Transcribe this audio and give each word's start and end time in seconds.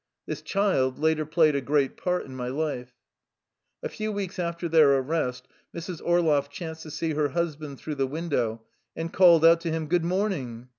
This 0.25 0.41
child 0.41 0.97
later 0.97 1.27
played 1.27 1.55
a 1.55 1.61
great 1.61 1.95
part 1.95 2.25
in 2.25 2.35
my 2.35 2.47
life. 2.47 2.91
A 3.83 3.87
few 3.89 4.11
weeks 4.11 4.39
after 4.39 4.67
their 4.67 4.97
arrest, 4.97 5.47
Mrs. 5.75 6.01
Orloff 6.03 6.49
chanced 6.49 6.81
to 6.81 6.89
see 6.89 7.11
her 7.13 7.27
husband 7.29 7.77
through 7.79 7.93
the 8.01 8.07
window, 8.07 8.63
and 8.95 9.13
called 9.13 9.45
out 9.45 9.61
to 9.61 9.71
him," 9.71 9.85
Good 9.87 10.03
morning 10.03 10.69